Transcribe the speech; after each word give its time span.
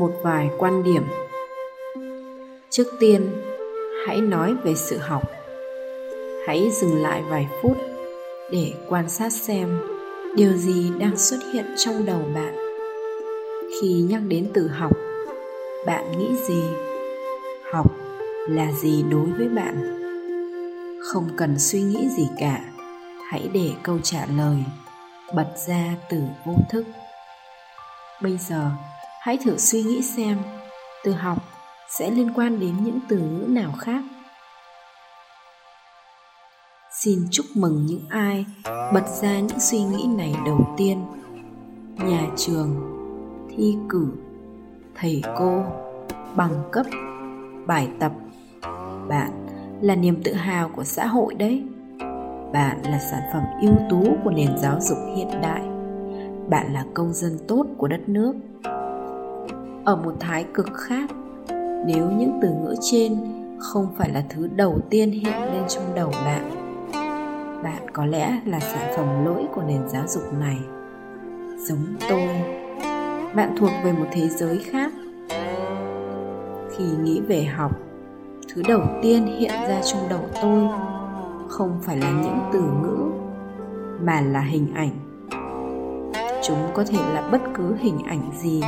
một 0.00 0.12
vài 0.22 0.50
quan 0.58 0.82
điểm. 0.82 1.02
Trước 2.70 2.86
tiên, 3.00 3.28
hãy 4.06 4.20
nói 4.20 4.54
về 4.64 4.74
sự 4.74 4.98
học. 4.98 5.22
Hãy 6.46 6.70
dừng 6.72 7.02
lại 7.02 7.22
vài 7.28 7.48
phút 7.62 7.76
để 8.52 8.72
quan 8.88 9.08
sát 9.08 9.32
xem 9.32 9.80
điều 10.36 10.52
gì 10.52 10.90
đang 10.98 11.16
xuất 11.16 11.38
hiện 11.52 11.64
trong 11.76 12.06
đầu 12.06 12.22
bạn. 12.34 12.56
Khi 13.80 14.06
nhắc 14.10 14.20
đến 14.28 14.50
từ 14.54 14.68
học, 14.68 14.92
bạn 15.86 16.18
nghĩ 16.18 16.36
gì? 16.48 16.62
Học 17.72 17.86
là 18.48 18.72
gì 18.72 19.04
đối 19.10 19.26
với 19.38 19.48
bạn? 19.48 19.96
Không 21.12 21.28
cần 21.36 21.58
suy 21.58 21.82
nghĩ 21.82 22.08
gì 22.16 22.28
cả, 22.38 22.60
hãy 23.30 23.48
để 23.52 23.70
câu 23.82 23.98
trả 24.02 24.26
lời 24.36 24.56
bật 25.34 25.48
ra 25.66 25.84
từ 26.10 26.18
vô 26.46 26.54
thức. 26.70 26.84
Bây 28.22 28.38
giờ 28.48 28.70
hãy 29.20 29.38
thử 29.44 29.56
suy 29.58 29.82
nghĩ 29.82 30.02
xem, 30.02 30.38
từ 31.04 31.12
học 31.12 31.38
sẽ 31.88 32.10
liên 32.10 32.30
quan 32.34 32.60
đến 32.60 32.74
những 32.84 32.98
từ 33.08 33.18
ngữ 33.18 33.46
nào 33.48 33.72
khác. 33.78 34.02
Xin 36.92 37.18
chúc 37.30 37.46
mừng 37.54 37.86
những 37.86 38.02
ai 38.08 38.46
bật 38.64 39.08
ra 39.22 39.38
những 39.40 39.60
suy 39.60 39.82
nghĩ 39.82 40.06
này 40.16 40.34
đầu 40.46 40.74
tiên. 40.76 41.04
Nhà 41.96 42.26
trường, 42.36 42.76
thi 43.50 43.76
cử, 43.88 44.06
thầy 44.94 45.22
cô, 45.36 45.62
bằng 46.36 46.62
cấp, 46.72 46.86
bài 47.66 47.88
tập. 48.00 48.12
Bạn 49.08 49.46
là 49.80 49.94
niềm 49.94 50.22
tự 50.24 50.32
hào 50.32 50.68
của 50.68 50.84
xã 50.84 51.06
hội 51.06 51.34
đấy. 51.34 51.64
Bạn 52.52 52.82
là 52.84 52.98
sản 53.10 53.22
phẩm 53.32 53.42
ưu 53.62 53.74
tú 53.90 54.16
của 54.24 54.30
nền 54.30 54.58
giáo 54.58 54.78
dục 54.80 54.98
hiện 55.16 55.28
đại. 55.42 55.62
Bạn 56.48 56.72
là 56.72 56.84
công 56.94 57.12
dân 57.12 57.38
tốt 57.48 57.66
của 57.78 57.88
đất 57.88 58.08
nước 58.08 58.34
ở 59.84 59.96
một 59.96 60.14
thái 60.20 60.44
cực 60.54 60.68
khác. 60.74 61.10
Nếu 61.86 62.10
những 62.10 62.38
từ 62.42 62.48
ngữ 62.48 62.74
trên 62.90 63.16
không 63.58 63.88
phải 63.96 64.10
là 64.10 64.24
thứ 64.28 64.48
đầu 64.56 64.78
tiên 64.90 65.10
hiện 65.10 65.42
lên 65.42 65.62
trong 65.68 65.94
đầu 65.94 66.10
bạn 66.24 66.60
bạn 67.62 67.82
có 67.92 68.06
lẽ 68.06 68.40
là 68.44 68.60
sản 68.60 68.92
phẩm 68.96 69.24
lỗi 69.24 69.46
của 69.54 69.62
nền 69.62 69.88
giáo 69.88 70.04
dục 70.06 70.22
này. 70.40 70.58
Giống 71.58 71.84
tôi, 72.08 72.28
bạn 73.34 73.54
thuộc 73.58 73.70
về 73.84 73.92
một 73.92 74.06
thế 74.12 74.28
giới 74.28 74.58
khác. 74.58 74.92
Khi 76.76 76.84
nghĩ 77.02 77.20
về 77.20 77.44
học, 77.44 77.72
thứ 78.54 78.62
đầu 78.68 78.82
tiên 79.02 79.26
hiện 79.26 79.50
ra 79.68 79.80
trong 79.82 80.08
đầu 80.10 80.20
tôi 80.42 80.68
không 81.48 81.78
phải 81.82 81.96
là 81.96 82.10
những 82.10 82.38
từ 82.52 82.60
ngữ, 82.60 83.10
mà 84.02 84.20
là 84.20 84.40
hình 84.40 84.74
ảnh. 84.74 84.90
Chúng 86.42 86.58
có 86.74 86.84
thể 86.84 86.98
là 87.14 87.28
bất 87.32 87.40
cứ 87.54 87.74
hình 87.78 87.98
ảnh 88.06 88.30
gì 88.38 88.62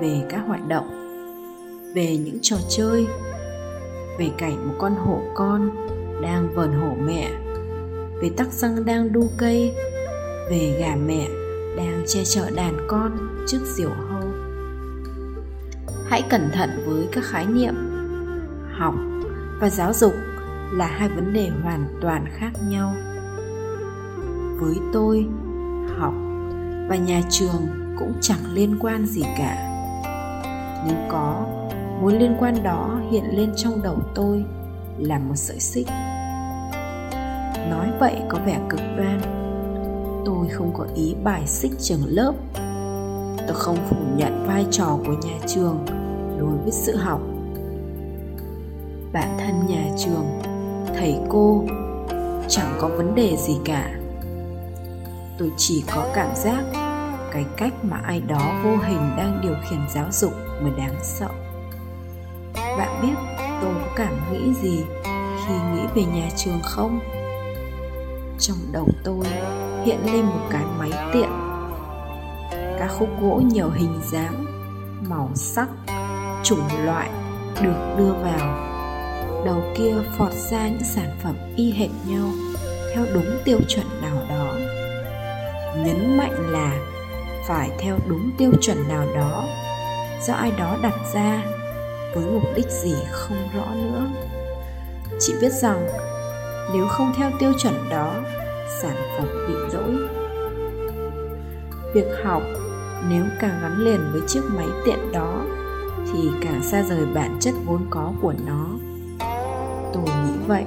về 0.00 0.22
các 0.28 0.42
hoạt 0.46 0.68
động, 0.68 0.90
về 1.94 2.16
những 2.16 2.38
trò 2.42 2.56
chơi, 2.68 3.06
về 4.18 4.30
cảnh 4.38 4.68
một 4.68 4.74
con 4.78 4.94
hổ 4.94 5.20
con 5.34 5.70
đang 6.22 6.54
vờn 6.54 6.72
hổ 6.72 6.94
mẹ, 7.06 7.30
về 8.22 8.30
tắc 8.36 8.52
răng 8.52 8.84
đang 8.84 9.12
đu 9.12 9.30
cây, 9.38 9.74
về 10.50 10.76
gà 10.80 10.96
mẹ 11.06 11.28
đang 11.76 12.02
che 12.06 12.24
chở 12.24 12.50
đàn 12.50 12.86
con 12.88 13.18
trước 13.46 13.60
diều 13.64 13.90
hâu. 13.90 14.22
Hãy 16.06 16.22
cẩn 16.30 16.50
thận 16.52 16.70
với 16.86 17.08
các 17.12 17.24
khái 17.24 17.46
niệm 17.46 17.74
học 18.78 18.94
và 19.60 19.70
giáo 19.70 19.92
dục 19.92 20.12
là 20.72 20.86
hai 20.86 21.08
vấn 21.08 21.32
đề 21.32 21.50
hoàn 21.62 21.86
toàn 22.00 22.24
khác 22.32 22.50
nhau. 22.68 22.94
Với 24.60 24.74
tôi, 24.92 25.26
học 25.98 26.14
và 26.88 26.96
nhà 26.96 27.22
trường 27.30 27.66
cũng 27.98 28.12
chẳng 28.20 28.54
liên 28.54 28.76
quan 28.80 29.06
gì 29.06 29.22
cả 29.38 29.69
nếu 30.86 30.96
có, 31.08 31.46
mối 32.00 32.14
liên 32.14 32.36
quan 32.40 32.62
đó 32.62 33.00
hiện 33.10 33.24
lên 33.36 33.52
trong 33.56 33.82
đầu 33.82 33.96
tôi 34.14 34.44
là 34.98 35.18
một 35.18 35.36
sợi 35.36 35.60
xích. 35.60 35.86
Nói 37.70 37.88
vậy 38.00 38.16
có 38.28 38.38
vẻ 38.46 38.60
cực 38.68 38.80
đoan. 38.96 39.20
Tôi 40.26 40.48
không 40.48 40.70
có 40.74 40.86
ý 40.94 41.14
bài 41.24 41.46
xích 41.46 41.72
trường 41.78 42.04
lớp. 42.06 42.32
Tôi 43.46 43.56
không 43.56 43.76
phủ 43.90 43.96
nhận 44.16 44.46
vai 44.46 44.66
trò 44.70 44.98
của 45.06 45.12
nhà 45.12 45.38
trường 45.46 45.84
đối 46.38 46.56
với 46.56 46.72
sự 46.72 46.96
học. 46.96 47.20
Bản 49.12 49.38
thân 49.38 49.66
nhà 49.68 49.84
trường, 49.98 50.26
thầy 50.98 51.18
cô, 51.28 51.64
chẳng 52.48 52.76
có 52.80 52.88
vấn 52.88 53.14
đề 53.14 53.36
gì 53.36 53.56
cả. 53.64 53.90
Tôi 55.38 55.50
chỉ 55.56 55.84
có 55.94 56.06
cảm 56.14 56.28
giác 56.34 56.89
cái 57.32 57.44
cách 57.56 57.72
mà 57.82 58.00
ai 58.04 58.20
đó 58.20 58.52
vô 58.64 58.76
hình 58.76 59.16
đang 59.16 59.40
điều 59.42 59.54
khiển 59.70 59.80
giáo 59.94 60.06
dục 60.10 60.32
mới 60.62 60.72
đáng 60.78 60.94
sợ. 61.02 61.28
Bạn 62.54 63.02
biết 63.02 63.14
tôi 63.62 63.74
có 63.74 63.92
cảm 63.96 64.14
nghĩ 64.32 64.54
gì 64.62 64.84
khi 65.46 65.54
nghĩ 65.54 65.82
về 65.94 66.02
nhà 66.14 66.28
trường 66.36 66.60
không? 66.62 67.00
Trong 68.38 68.56
đầu 68.72 68.88
tôi 69.04 69.26
hiện 69.84 69.98
lên 70.12 70.24
một 70.24 70.48
cái 70.50 70.62
máy 70.78 70.90
tiện. 71.12 71.30
Các 72.78 72.88
khúc 72.98 73.08
gỗ 73.22 73.42
nhiều 73.54 73.70
hình 73.70 74.00
dáng, 74.12 74.44
màu 75.08 75.30
sắc, 75.34 75.68
chủng 76.42 76.84
loại 76.84 77.10
được 77.62 77.94
đưa 77.98 78.12
vào. 78.12 78.70
Đầu 79.46 79.62
kia 79.76 79.94
phọt 80.18 80.32
ra 80.32 80.68
những 80.68 80.84
sản 80.84 81.18
phẩm 81.22 81.36
y 81.56 81.72
hệt 81.72 81.90
nhau 82.06 82.28
theo 82.94 83.06
đúng 83.14 83.38
tiêu 83.44 83.58
chuẩn 83.68 83.86
nào 84.02 84.16
đó. 84.28 84.52
Nhấn 85.76 86.16
mạnh 86.16 86.34
là 86.50 86.89
phải 87.50 87.70
theo 87.78 87.98
đúng 88.08 88.30
tiêu 88.38 88.52
chuẩn 88.60 88.88
nào 88.88 89.06
đó. 89.14 89.44
Do 90.22 90.34
ai 90.34 90.52
đó 90.58 90.76
đặt 90.82 90.94
ra, 91.14 91.44
với 92.14 92.24
mục 92.24 92.42
đích 92.56 92.70
gì 92.70 92.94
không 93.10 93.48
rõ 93.54 93.66
nữa. 93.74 94.06
Chị 95.20 95.34
biết 95.40 95.52
rằng, 95.52 95.88
nếu 96.72 96.86
không 96.88 97.12
theo 97.16 97.30
tiêu 97.38 97.52
chuẩn 97.58 97.74
đó, 97.90 98.14
sản 98.82 98.96
phẩm 99.16 99.28
bị 99.48 99.54
lỗi. 99.72 100.08
Việc 101.94 102.06
học, 102.24 102.42
nếu 103.08 103.24
càng 103.40 103.58
gắn 103.62 103.78
liền 103.78 104.00
với 104.12 104.20
chiếc 104.26 104.42
máy 104.56 104.68
tiện 104.84 105.12
đó, 105.12 105.44
thì 106.12 106.30
càng 106.42 106.62
xa 106.62 106.82
rời 106.82 107.06
bản 107.14 107.36
chất 107.40 107.54
vốn 107.66 107.86
có 107.90 108.12
của 108.22 108.34
nó. 108.46 108.66
Tôi 109.92 110.04
nghĩ 110.04 110.38
vậy. 110.46 110.64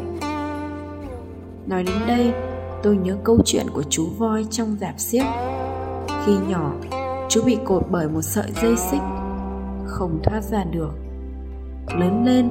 Nói 1.68 1.84
đến 1.84 1.98
đây, 2.08 2.34
tôi 2.84 2.96
nhớ 2.96 3.18
câu 3.24 3.40
chuyện 3.46 3.66
của 3.74 3.84
chú 3.90 4.08
voi 4.18 4.46
trong 4.52 4.78
dạp 4.82 5.00
xiếc 5.00 5.24
khi 6.26 6.38
nhỏ, 6.48 6.72
chú 7.30 7.42
bị 7.46 7.58
cột 7.66 7.84
bởi 7.90 8.10
một 8.10 8.22
sợi 8.22 8.52
dây 8.62 8.78
xích, 8.78 9.02
không 9.86 10.20
thoát 10.24 10.44
ra 10.44 10.64
được. 10.64 10.92
Lớn 12.00 12.26
lên, 12.26 12.50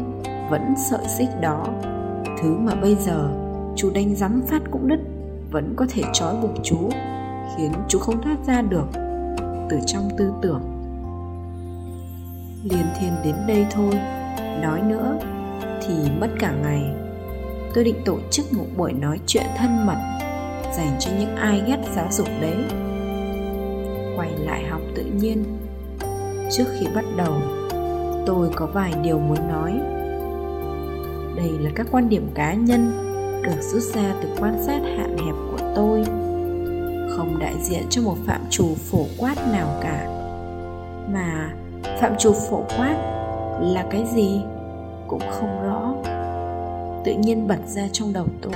vẫn 0.50 0.74
sợi 0.90 1.06
xích 1.18 1.28
đó. 1.40 1.66
Thứ 2.42 2.54
mà 2.58 2.74
bây 2.74 2.94
giờ 2.94 3.30
chú 3.76 3.90
đánh 3.94 4.14
rắm 4.14 4.42
phát 4.48 4.62
cũng 4.70 4.88
đứt, 4.88 5.00
vẫn 5.50 5.74
có 5.76 5.86
thể 5.88 6.02
trói 6.12 6.36
buộc 6.42 6.50
chú, 6.62 6.90
khiến 7.56 7.72
chú 7.88 7.98
không 7.98 8.22
thoát 8.22 8.36
ra 8.46 8.62
được 8.62 8.86
từ 9.70 9.78
trong 9.86 10.08
tư 10.18 10.32
tưởng. 10.42 10.62
Liền 12.64 12.86
thiên 13.00 13.12
đến 13.24 13.34
đây 13.48 13.66
thôi, 13.70 13.94
nói 14.62 14.82
nữa 14.82 15.18
thì 15.86 15.94
mất 16.20 16.28
cả 16.40 16.52
ngày. 16.62 16.94
Tôi 17.74 17.84
định 17.84 18.02
tổ 18.04 18.18
chức 18.30 18.52
một 18.52 18.66
buổi 18.76 18.92
nói 18.92 19.20
chuyện 19.26 19.46
thân 19.56 19.86
mật, 19.86 20.18
dành 20.76 20.96
cho 20.98 21.10
những 21.18 21.36
ai 21.36 21.62
ghét 21.66 21.78
giáo 21.94 22.06
dục 22.10 22.28
đấy 22.40 22.56
quay 24.16 24.30
lại 24.38 24.64
học 24.64 24.80
tự 24.94 25.04
nhiên. 25.04 25.44
Trước 26.50 26.64
khi 26.78 26.86
bắt 26.94 27.04
đầu, 27.16 27.34
tôi 28.26 28.50
có 28.56 28.66
vài 28.66 28.92
điều 29.02 29.18
muốn 29.18 29.38
nói. 29.48 29.72
Đây 31.36 31.50
là 31.60 31.70
các 31.74 31.86
quan 31.90 32.08
điểm 32.08 32.28
cá 32.34 32.54
nhân 32.54 32.92
được 33.42 33.60
rút 33.60 33.82
ra 33.82 34.14
từ 34.22 34.28
quan 34.38 34.62
sát 34.66 34.80
hạn 34.82 35.16
hẹp 35.18 35.34
của 35.50 35.72
tôi, 35.74 36.04
không 37.16 37.38
đại 37.40 37.54
diện 37.62 37.82
cho 37.90 38.02
một 38.02 38.16
phạm 38.26 38.40
trù 38.50 38.74
phổ 38.74 39.04
quát 39.18 39.34
nào 39.52 39.78
cả. 39.82 40.08
Mà 41.12 41.54
phạm 42.00 42.12
trù 42.18 42.32
phổ 42.32 42.64
quát 42.76 42.96
là 43.60 43.86
cái 43.90 44.04
gì 44.14 44.40
cũng 45.08 45.22
không 45.30 45.62
rõ, 45.62 45.94
tự 47.04 47.14
nhiên 47.14 47.48
bật 47.48 47.60
ra 47.66 47.88
trong 47.92 48.12
đầu 48.12 48.26
tôi. 48.42 48.52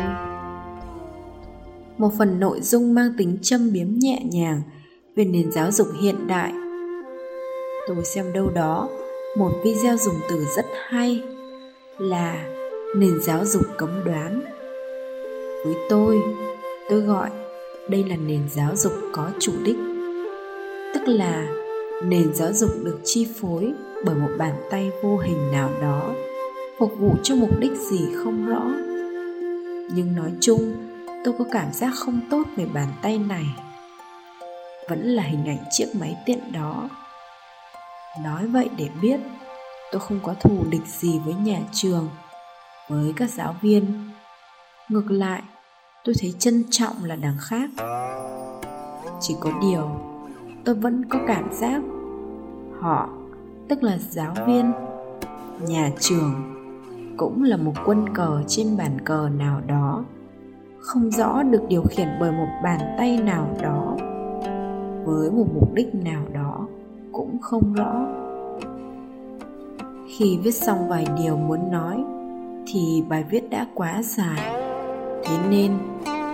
Một 1.99 2.11
phần 2.19 2.41
nội 2.41 2.61
dung 2.61 2.94
mang 2.94 3.12
tính 3.19 3.38
châm 3.43 3.73
biếm 3.73 3.88
nhẹ 3.99 4.20
nhàng 4.25 4.62
về 5.17 5.25
nền 5.25 5.53
giáo 5.53 5.71
dục 5.71 5.89
hiện 6.01 6.27
đại. 6.27 6.53
Tôi 7.89 8.05
xem 8.05 8.33
đâu 8.33 8.51
đó, 8.51 8.89
một 9.37 9.51
video 9.65 9.97
dùng 9.97 10.15
từ 10.29 10.45
rất 10.57 10.67
hay 10.89 11.23
là 11.99 12.49
nền 12.97 13.21
giáo 13.23 13.45
dục 13.45 13.63
cấm 13.79 14.05
đoán. 14.05 14.43
Với 15.65 15.75
tôi 15.89 16.23
tôi 16.91 17.01
gọi 17.01 17.31
đây 17.89 18.05
là 18.09 18.17
nền 18.17 18.41
giáo 18.49 18.77
dục 18.77 18.93
có 19.13 19.31
chủ 19.39 19.53
đích. 19.65 19.77
Tức 20.95 21.01
là 21.07 21.47
nền 22.05 22.35
giáo 22.35 22.53
dục 22.53 22.71
được 22.85 22.99
chi 23.05 23.27
phối 23.41 23.73
bởi 24.05 24.15
một 24.15 24.31
bàn 24.39 24.55
tay 24.71 24.91
vô 25.03 25.19
hình 25.19 25.53
nào 25.53 25.71
đó, 25.83 26.15
phục 26.79 26.93
vụ 26.99 27.17
cho 27.23 27.35
mục 27.35 27.61
đích 27.61 27.73
gì 27.73 28.01
không 28.15 28.47
rõ. 28.47 28.62
Nhưng 29.95 30.17
nói 30.17 30.33
chung, 30.41 30.75
tôi 31.25 31.35
có 31.39 31.45
cảm 31.53 31.73
giác 31.73 31.91
không 31.95 32.21
tốt 32.31 32.43
về 32.57 32.67
bàn 32.75 32.89
tay 33.03 33.19
này 33.19 33.45
vẫn 34.88 35.03
là 35.03 35.23
hình 35.23 35.49
ảnh 35.49 35.65
chiếc 35.71 35.87
máy 36.00 36.17
tiện 36.27 36.53
đó. 36.53 36.88
Nói 38.25 38.47
vậy 38.47 38.71
để 38.77 38.88
biết, 39.03 39.21
tôi 39.93 40.00
không 40.00 40.21
có 40.23 40.35
thù 40.35 40.65
địch 40.71 40.87
gì 40.87 41.19
với 41.25 41.35
nhà 41.35 41.61
trường, 41.73 42.09
với 42.88 43.12
các 43.17 43.31
giáo 43.31 43.55
viên. 43.61 44.11
Ngược 44.88 45.11
lại, 45.11 45.43
tôi 46.05 46.15
thấy 46.21 46.35
trân 46.38 46.65
trọng 46.71 47.05
là 47.05 47.17
đằng 47.17 47.37
khác. 47.41 47.71
Chỉ 49.21 49.37
có 49.41 49.50
điều, 49.62 49.91
tôi 50.65 50.75
vẫn 50.75 51.05
có 51.09 51.19
cảm 51.27 51.53
giác 51.53 51.83
họ, 52.81 53.09
tức 53.69 53.83
là 53.83 53.99
giáo 53.99 54.35
viên, 54.47 54.73
nhà 55.61 55.91
trường, 56.00 56.56
cũng 57.17 57.43
là 57.43 57.56
một 57.56 57.73
quân 57.85 58.15
cờ 58.15 58.43
trên 58.49 58.77
bàn 58.77 59.00
cờ 59.05 59.29
nào 59.29 59.61
đó, 59.67 60.05
không 60.81 61.11
rõ 61.11 61.43
được 61.43 61.62
điều 61.69 61.83
khiển 61.83 62.09
bởi 62.21 62.33
một 62.33 62.49
bàn 62.65 62.81
tay 62.99 63.19
nào 63.19 63.56
đó 63.62 63.97
với 65.06 65.31
một 65.31 65.47
mục 65.55 65.75
đích 65.75 65.94
nào 65.94 66.23
đó 66.32 66.67
cũng 67.12 67.38
không 67.41 67.73
rõ. 67.73 68.06
Khi 70.08 70.38
viết 70.43 70.55
xong 70.55 70.88
vài 70.88 71.06
điều 71.19 71.37
muốn 71.37 71.70
nói, 71.73 72.05
thì 72.67 73.05
bài 73.08 73.25
viết 73.31 73.50
đã 73.50 73.67
quá 73.75 74.03
dài. 74.03 74.56
Thế 75.25 75.37
nên, 75.50 75.73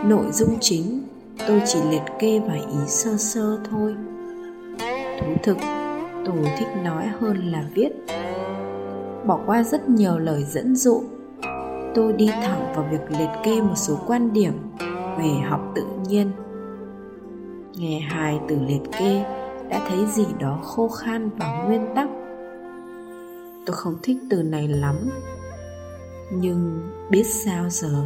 nội 0.09 0.25
dung 0.33 0.57
chính 0.61 1.01
tôi 1.49 1.63
chỉ 1.67 1.79
liệt 1.91 2.03
kê 2.19 2.39
vài 2.39 2.61
ý 2.61 2.87
sơ 2.87 3.17
sơ 3.17 3.59
thôi. 3.71 3.95
Thú 5.21 5.33
thực, 5.43 5.57
tôi 6.25 6.37
thích 6.59 6.69
nói 6.85 7.07
hơn 7.21 7.37
là 7.37 7.65
viết. 7.75 7.91
Bỏ 9.27 9.41
qua 9.47 9.63
rất 9.63 9.89
nhiều 9.89 10.19
lời 10.19 10.45
dẫn 10.45 10.77
dụ, 10.77 11.03
tôi 11.95 12.13
đi 12.13 12.27
thẳng 12.27 12.73
vào 12.75 12.87
việc 12.91 13.19
liệt 13.19 13.31
kê 13.45 13.61
một 13.61 13.75
số 13.77 13.99
quan 14.07 14.33
điểm 14.33 14.53
về 15.19 15.31
học 15.49 15.61
tự 15.75 15.85
nhiên 16.09 16.31
nghe 17.77 18.01
hai 18.01 18.41
từ 18.49 18.57
liệt 18.67 18.83
kê, 18.99 19.25
đã 19.69 19.87
thấy 19.89 20.07
gì 20.07 20.27
đó 20.39 20.59
khô 20.63 20.89
khan 20.89 21.31
và 21.39 21.65
nguyên 21.67 21.87
tắc. 21.95 22.09
Tôi 23.67 23.77
không 23.77 23.97
thích 24.03 24.17
từ 24.31 24.43
này 24.43 24.69
lắm, 24.69 24.97
nhưng 26.33 26.91
biết 27.11 27.27
sao 27.27 27.71
giờ? 27.71 28.05